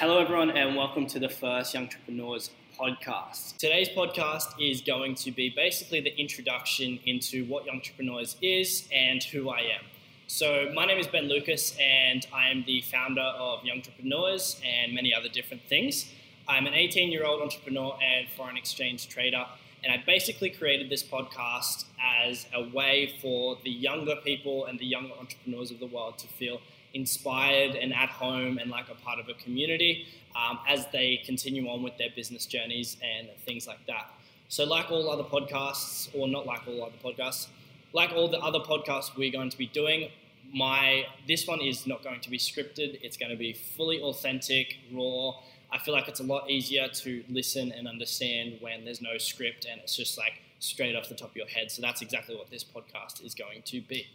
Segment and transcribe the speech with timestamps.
[0.00, 3.58] Hello, everyone, and welcome to the first Yungtrepreneurs podcast.
[3.58, 9.50] Today's podcast is going to be basically the introduction into what Yungtrepreneurs is and who
[9.50, 9.84] I am.
[10.26, 15.14] So, my name is Ben Lukacs, and I am the founder of Yungtrepreneurs and many
[15.14, 16.10] other different things.
[16.48, 19.44] I'm an 18 year old entrepreneur and foreign exchange trader,
[19.84, 21.84] and I basically created this podcast
[22.24, 26.26] as a way for the younger people and the younger entrepreneurs of the world to
[26.26, 26.62] feel
[26.94, 30.06] inspired and at home and like a part of a community
[30.36, 34.10] um, as they continue on with their business journeys and things like that.
[34.48, 37.48] So, like all other podcasts, or not like all other podcasts,
[37.92, 40.10] like all the other podcasts we're going to be doing,
[40.52, 42.98] my this one is not going to be scripted.
[43.02, 45.34] It's going to be fully authentic, raw.
[45.72, 49.66] I feel like it's a lot easier to listen and understand when there's no script
[49.70, 51.70] and it's just like straight off the top of your head.
[51.70, 54.08] So that's exactly what this podcast is going to be.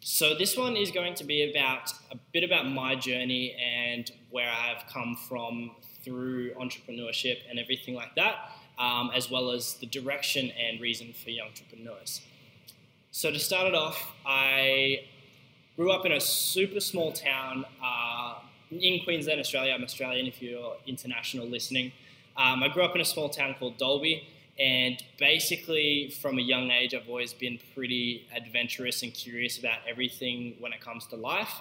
[0.00, 4.50] So this one is going to be about a bit about my journey and where
[4.50, 5.72] I've come from
[6.04, 11.30] through entrepreneurship and everything like that, um, as well as the direction and reason for
[11.30, 12.20] yungtrepreneurs.
[13.10, 15.04] So to start it off, I
[15.76, 18.34] grew up in a super small town uh,
[18.70, 19.74] in Queensland, Australia.
[19.74, 21.92] I'm Australian if you're international listening.
[22.36, 26.70] Um, I grew up in a small town called Dalby and basically, from a young
[26.70, 31.52] age, I've always been pretty adventurous and curious about everything when it comes to life.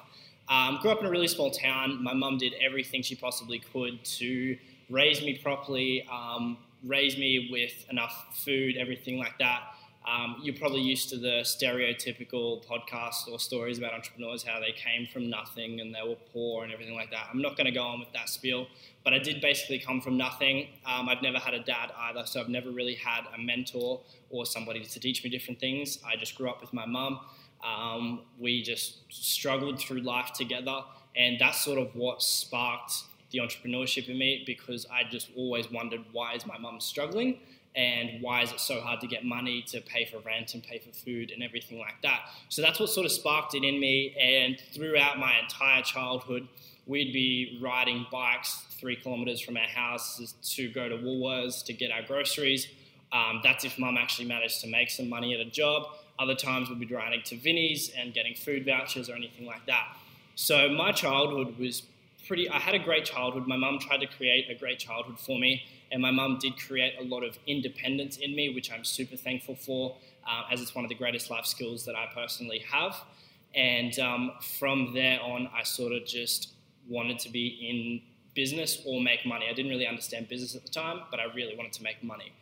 [0.50, 2.04] Um, grew up in a really small town.
[2.04, 4.58] My mum did everything she possibly could to
[4.90, 9.62] raise me properly, um, raise me with enough food, everything like that.
[10.08, 15.06] Um, you're probably used to the stereotypical podcasts or stories about entrepreneurs, how they came
[15.06, 17.28] from nothing and they were poor and everything like that.
[17.32, 18.68] I'm not going to go on with that spiel,
[19.04, 20.70] but I did basically come from nothing.
[20.86, 24.46] Um, I've never had a dad either, so I've never really had a mentor or
[24.46, 26.00] somebody to teach me different things.
[26.08, 27.20] I just grew up with my mum.
[27.62, 30.84] Um, we just struggled through life together,
[31.18, 32.94] and that's sort of what sparked
[33.32, 37.40] the entrepreneurship in me because I just always wondered why is my mum struggling
[37.76, 40.80] and why is it so hard to get money to pay for rent and pay
[40.80, 42.22] for food and everything like that.
[42.50, 44.16] So that's what sort of sparked it in me.
[44.20, 46.48] And throughout my entire childhood,
[46.88, 51.92] we'd be riding bikes three kilometers from our house to go to Woolworths to get
[51.92, 52.68] our groceries.
[53.12, 55.84] Um, that's if mum actually managed to make some money at a job.
[56.20, 59.96] Other times we'd be riding to Vinnie's and getting food vouchers or anything like that.
[60.36, 61.84] So my childhood was
[62.28, 63.48] pretty, I had a great childhood.
[63.48, 66.94] My mum tried to create a great childhood for me and my mum did create
[67.00, 69.96] a lot of independence in me, which I'm super thankful for,
[70.28, 72.96] uh, as it's one of the greatest life skills that I personally have.
[73.56, 76.54] And um, from there on, I sort of just
[76.88, 78.02] wanted to be in
[78.36, 79.48] business or make money.
[79.50, 82.34] I didn't really understand business at the time, but I really wanted to make money.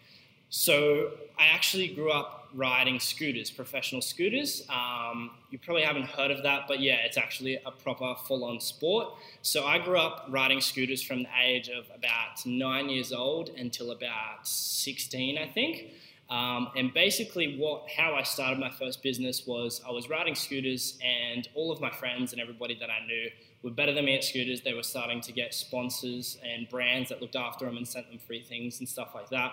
[0.57, 4.65] So I actually grew up riding scooters, professional scooters.
[4.69, 9.15] Um, you probably haven't heard of that, but yeah, it's actually a proper full-on sport.
[9.41, 13.91] So I grew up riding scooters from the age of about nine years old until
[13.91, 15.91] about 16, I think.
[16.29, 20.97] Um, and basically, what how I started my first business was I was riding scooters,
[21.03, 23.29] and all of my friends and everybody that I knew
[23.65, 24.61] were better than me at scooters.
[24.61, 28.19] They were starting to get sponsors and brands that looked after them and sent them
[28.19, 29.51] free things and stuff like that.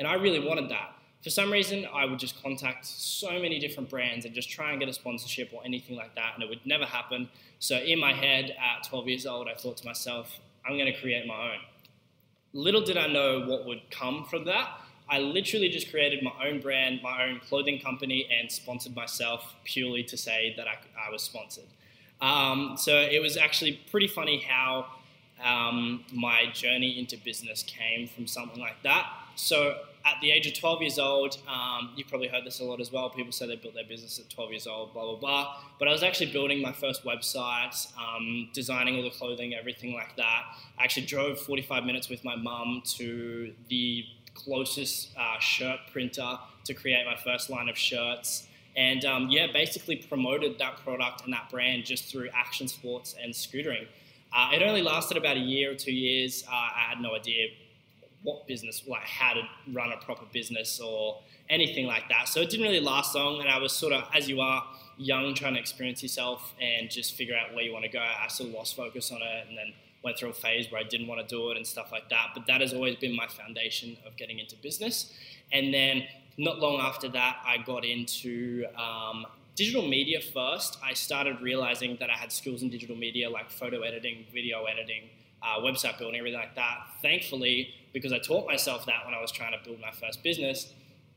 [0.00, 0.96] And I really wanted that.
[1.22, 4.80] For some reason, I would just contact so many different brands and just try and
[4.80, 7.28] get a sponsorship or anything like that, and it would never happen.
[7.60, 11.00] So, in my head, at 12 years old, I thought to myself, I'm going to
[11.00, 11.60] create my own.
[12.52, 14.80] Little did I know what would come from that.
[15.08, 20.02] I literally just created my own brand, my own clothing company, and sponsored myself purely
[20.02, 21.68] to say that I, I was sponsored.
[22.22, 24.86] Um, so it was actually pretty funny how
[25.44, 29.06] um, my journey into business came from something like that.
[29.34, 32.80] So at the age of 12 years old, um, you've probably heard this a lot
[32.80, 33.10] as well.
[33.10, 35.56] People say they built their business at 12 years old, blah, blah, blah.
[35.80, 40.16] But I was actually building my first website, um, designing all the clothing, everything like
[40.16, 40.44] that.
[40.78, 44.04] I actually drove 45 minutes with my mum to the
[44.34, 48.46] closest uh, shirt printer to create my first line of shirts.
[48.76, 53.32] And um, yeah, basically promoted that product and that brand just through action sports and
[53.34, 53.86] scootering.
[54.32, 56.44] Uh, it only lasted about a year or two years.
[56.48, 57.48] Uh, I had no idea
[58.22, 59.42] what business, like how to
[59.72, 61.20] run a proper business or
[61.50, 62.28] anything like that.
[62.28, 64.64] So it didn't really last long, and I was sort of, as you are
[64.96, 67.98] young, trying to experience yourself and just figure out where you want to go.
[67.98, 69.72] I sort of lost focus on it, and then
[70.02, 72.28] went through a phase where I didn't want to do it and stuff like that.
[72.34, 75.12] But that has always been my foundation of getting into business.
[75.52, 76.04] And then
[76.38, 80.78] not long after that, I got into um, digital media first.
[80.82, 85.04] I started realizing that I had skills in digital media like photo editing, video editing
[85.42, 86.86] uh, website building, everything like that.
[87.02, 90.72] Thankfully, because I taught myself that when I was trying to build my first business,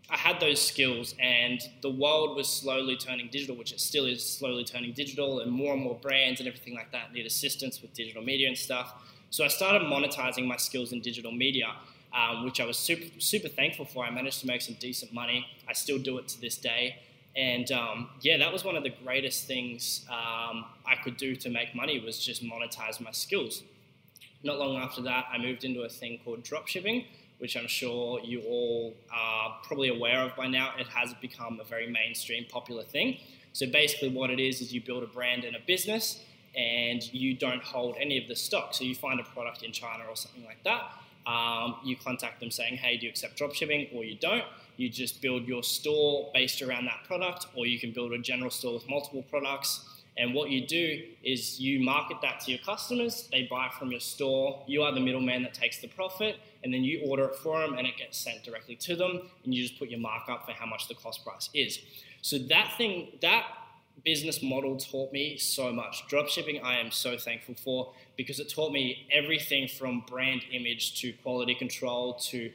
[0.09, 4.23] I had those skills, and the world was slowly turning digital, which it still is
[4.23, 7.91] slowly turning digital, and more and more brands and everything like that need assistance with
[7.93, 8.93] digital media and stuff.
[9.31, 11.73] So I started monetizing my skills in digital media,
[12.15, 14.05] um, which I was super, super thankful for.
[14.05, 15.45] I managed to make some decent money.
[15.67, 16.97] I still do it to this day.
[17.35, 21.49] And um, yeah, that was one of the greatest things um, I could do to
[21.49, 23.63] make money was just monetize my skills.
[24.43, 27.05] Not long after that, I moved into a thing called dropshipping,
[27.39, 30.73] which I'm sure you all are probably aware of by now.
[30.79, 33.17] It has become a very mainstream, popular thing.
[33.51, 36.23] So basically, what it is is you build a brand and a business,
[36.55, 38.73] and you don't hold any of the stock.
[38.73, 40.83] So you find a product in China or something like that.
[41.25, 44.45] Um, you contact them saying, "Hey, do you accept dropshipping?" or you don't
[44.77, 48.51] you just build your store based around that product, or you can build a general
[48.51, 49.85] store with multiple products.
[50.17, 53.99] And what you do is you market that to your customers, they buy from your
[53.99, 57.59] store, you are the middleman that takes the profit, and then you order it for
[57.59, 60.53] them and it gets sent directly to them, and you just put your markup for
[60.53, 61.79] how much the cost price is.
[62.21, 63.45] So that thing, that
[64.03, 66.03] business model taught me so much.
[66.09, 71.13] Dropshipping, I am so thankful for because it taught me everything from brand image to
[71.23, 72.51] quality control to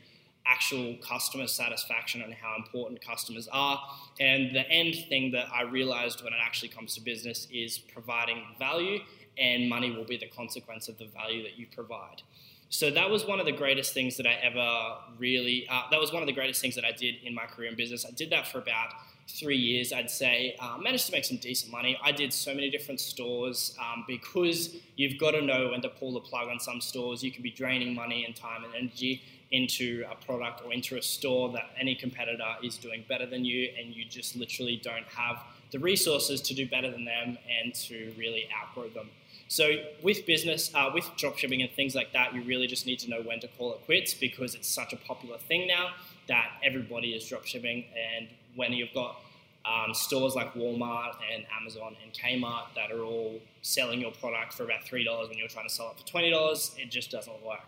[0.47, 3.81] actual customer satisfaction and how important customers are.
[4.19, 8.43] And the end thing that I realized when it actually comes to business is providing
[8.59, 9.01] value,
[9.39, 12.23] and money will be the consequence of the value that you provide.
[12.69, 16.13] So that was one of the greatest things that I ever really, uh, that was
[16.13, 18.07] one of the greatest things that I did in my career in business.
[18.07, 18.93] I did that for about
[19.39, 20.57] three years, I'd say.
[20.59, 21.99] Uh, managed to make some decent money.
[22.03, 26.13] I did so many different stores um, because you've got to know when to pull
[26.13, 27.23] the plug on some stores.
[27.23, 31.03] You can be draining money and time and energy into a product or into a
[31.03, 35.43] store that any competitor is doing better than you, and you just literally don't have
[35.71, 39.09] the resources to do better than them and to really outgrow them.
[39.49, 43.11] So with business, uh, with dropshipping and things like that, you really just need to
[43.11, 45.91] know when to call it quits because it's such a popular thing now
[46.29, 47.87] that everybody is dropshipping.
[48.17, 49.21] And when you've got
[49.65, 54.65] um, stores like Walmart and Amazon and Kmart that are all selling your product for
[54.65, 57.45] about three dollars when you're trying to sell it for twenty dollars, it just doesn't
[57.45, 57.61] work.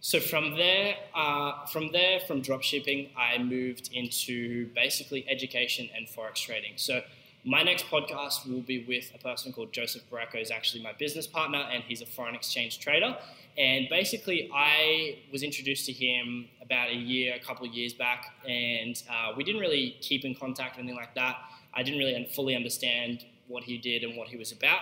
[0.00, 6.34] So from there, uh, from there, from dropshipping, I moved into basically education and forex
[6.34, 6.74] trading.
[6.76, 7.02] So
[7.48, 11.26] my next podcast will be with a person called Joseph Barreco, who's actually my business
[11.26, 13.16] partner, and he's a foreign exchange trader.
[13.56, 18.34] And basically, I was introduced to him about a year, a couple of years back,
[18.46, 21.36] and uh, we didn't really keep in contact or anything like that.
[21.72, 24.80] I didn't really fully understand what he did and what he was about.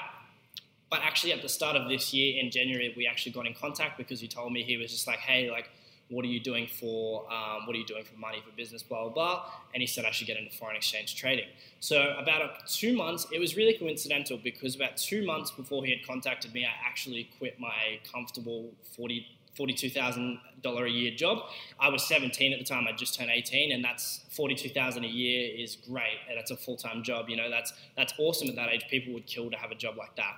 [0.90, 3.96] But actually, at the start of this year in January, we actually got in contact
[3.96, 5.70] because he told me he was just like, hey, like,
[6.08, 9.04] what are you doing for um, what are you doing for money for business blah
[9.04, 9.44] blah blah
[9.74, 11.48] and he said i should get into foreign exchange trading
[11.80, 16.06] so about two months it was really coincidental because about two months before he had
[16.06, 19.26] contacted me i actually quit my comfortable 40
[19.58, 21.38] $42,000 a year job.
[21.80, 22.86] I was 17 at the time.
[22.86, 26.76] I just turned 18, and that's 42,000 a year is great, and it's a full
[26.76, 27.28] time job.
[27.28, 28.84] You know, that's that's awesome at that age.
[28.90, 30.34] People would kill to have a job like that.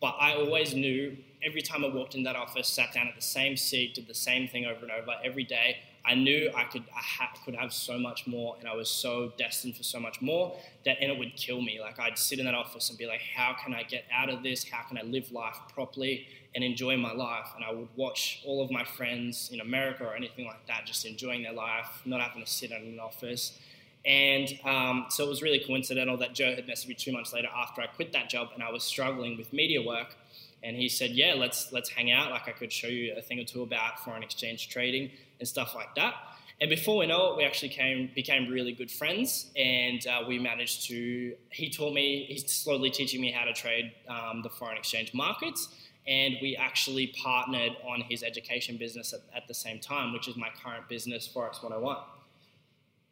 [0.00, 3.22] But I always knew every time I walked in that office, sat down at the
[3.22, 5.78] same seat, did the same thing over and over every day.
[6.04, 9.32] I knew I could I ha- could have so much more, and I was so
[9.38, 11.80] destined for so much more that and it would kill me.
[11.80, 14.42] Like I'd sit in that office and be like, how can I get out of
[14.42, 14.64] this?
[14.64, 17.48] How can I live life properly and enjoy my life?
[17.54, 21.04] And I would watch all of my friends in America or anything like that, just
[21.04, 23.58] enjoying their life, not having to sit in an office.
[24.04, 27.48] And um, so it was really coincidental that Joe had messaged me two months later
[27.56, 30.16] after I quit that job and I was struggling with media work.
[30.62, 32.30] And he said, "Yeah, let's let's hang out.
[32.30, 35.74] Like I could show you a thing or two about foreign exchange trading and stuff
[35.74, 36.14] like that."
[36.60, 40.38] And before we know it, we actually came became really good friends, and uh, we
[40.38, 41.34] managed to.
[41.50, 42.26] He taught me.
[42.28, 45.68] He's slowly teaching me how to trade um, the foreign exchange markets,
[46.06, 50.36] and we actually partnered on his education business at, at the same time, which is
[50.36, 51.96] my current business, Forex 101.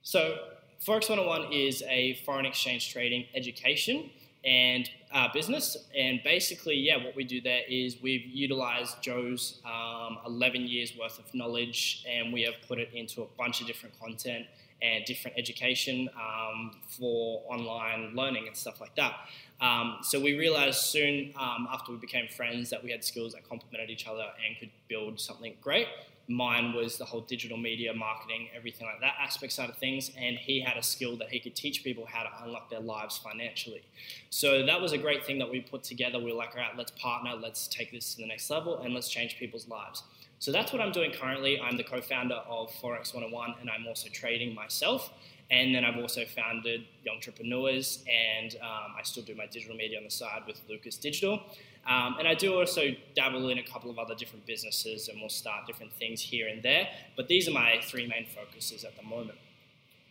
[0.03, 0.39] So
[0.85, 4.11] Forex 101 is a foreign exchange trading education
[4.45, 5.77] and uh, business.
[5.97, 11.19] And basically, yeah, what we do there is we've utilized Joe's um, 11 years worth
[11.19, 14.47] of knowledge and we have put it into a bunch of different content
[14.83, 19.15] and different education um, for online learning and stuff like that.
[19.61, 23.47] Um, so we realized soon um, after we became friends that we had skills that
[23.47, 25.87] complemented each other and could build something great
[26.31, 30.13] mine was the whole digital media marketing, everything like that aspect side of things.
[30.17, 33.19] And he had a skill that he could teach people how to unlock their lives
[33.19, 33.83] financially.
[34.31, 36.19] So that was a great thing that we put together.
[36.19, 38.95] We were like, all right, let's partner, let's take this to the next level, and
[38.95, 40.05] let's change people's lives.
[40.39, 41.61] So that's what I'm doing currently.
[41.61, 45.13] I'm the co founder of Forex 101, and I'm also trading myself.
[45.51, 50.05] And then I've also founded Yungtrepreneurs, and um, I still do my digital media on
[50.05, 51.43] the side with Lukacs Digital.
[51.89, 55.29] Um, and I do also dabble in a couple of other different businesses, and we'll
[55.29, 56.89] start different things here and there.
[57.17, 59.39] But these are my three main focuses at the moment.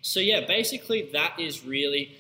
[0.02, 2.18] So, yeah, basically, that is really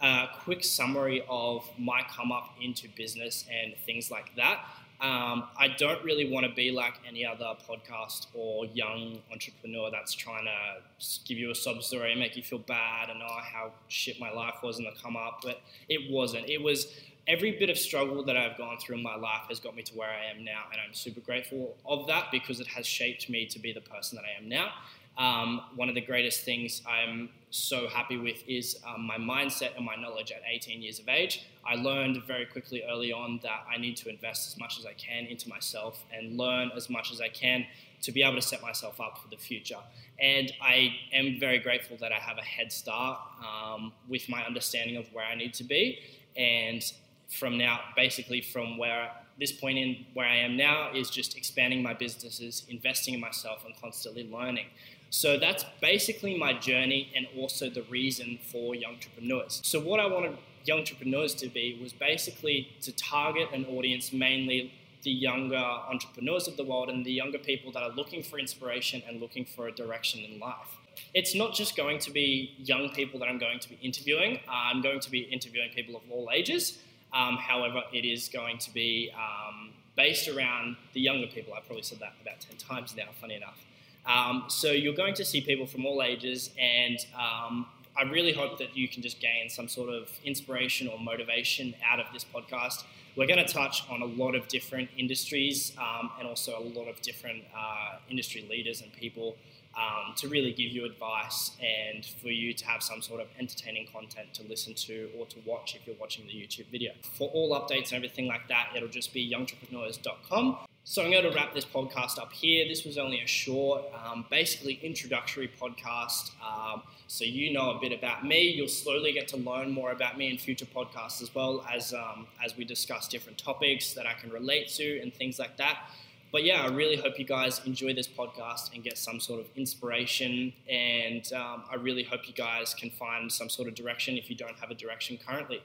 [0.00, 4.60] a quick summary of my come up into business and things like that.
[4.98, 10.14] Um, I don't really want to be like any other podcast or young entrepreneur that's
[10.14, 13.72] trying to give you a sob story and make you feel bad and oh how
[13.88, 15.40] shit my life was in the come up.
[15.42, 15.60] But
[15.90, 16.48] it wasn't.
[16.48, 16.94] It was
[17.28, 19.94] every bit of struggle that I've gone through in my life has got me to
[19.94, 23.46] where I am now, and I'm super grateful of that because it has shaped me
[23.46, 24.72] to be the person that I am now.
[25.18, 29.84] Um, one of the greatest things I'm so happy with is um, my mindset and
[29.84, 31.46] my knowledge at 18 years of age.
[31.64, 34.92] I learned very quickly early on that I need to invest as much as I
[34.92, 37.64] can into myself and learn as much as I can
[38.02, 39.78] to be able to set myself up for the future.
[40.20, 44.98] And I am very grateful that I have a head start um, with my understanding
[44.98, 45.98] of where I need to be.
[46.36, 46.84] And
[47.28, 51.82] from now, basically from where this point in where I am now is just expanding
[51.82, 54.66] my businesses, investing in myself, and constantly learning.
[55.10, 59.64] So that's basically my journey and also the reason for yungtrepreneurs.
[59.64, 65.10] So what I wanted yungtrepreneurs to be was basically to target an audience mainly the
[65.12, 69.20] younger entrepreneurs of the world and the younger people that are looking for inspiration and
[69.20, 70.78] looking for a direction in life.
[71.14, 74.40] It's not just going to be young people that I'm going to be interviewing.
[74.48, 76.78] I'm going to be interviewing people of all ages.
[77.12, 81.54] Um, however, it is going to be um, based around the younger people.
[81.54, 83.58] I probably said that about 10 times now, funny enough.
[84.06, 87.66] Um, so you're going to see people from all ages, and um,
[87.98, 91.98] I really hope that you can just gain some sort of inspiration or motivation out
[91.98, 92.84] of this podcast.
[93.16, 96.88] We're going to touch on a lot of different industries um, and also a lot
[96.88, 99.36] of different uh, industry leaders and people
[99.76, 103.86] um, to really give you advice and for you to have some sort of entertaining
[103.92, 106.92] content to listen to or to watch if you're watching the YouTube video.
[107.02, 110.65] For all updates and everything like that, it'll just be yungtrepreneurs.com.
[110.88, 112.64] So I'm going to wrap this podcast up here.
[112.68, 116.30] This was only a short, um, basically introductory podcast.
[116.40, 118.42] Um, so you know a bit about me.
[118.50, 122.28] You'll slowly get to learn more about me in future podcasts as well as um,
[122.42, 125.90] as we discuss different topics that I can relate to and things like that.
[126.30, 129.46] But yeah, I really hope you guys enjoy this podcast and get some sort of
[129.56, 130.52] inspiration.
[130.70, 134.36] And um, I really hope you guys can find some sort of direction if you
[134.36, 135.62] don't have a direction currently.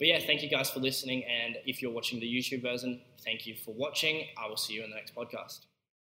[0.00, 1.24] But yeah, thank you guys for listening.
[1.26, 4.24] And if you're watching the YouTube version, thank you for watching.
[4.42, 5.66] I will see you in the next podcast.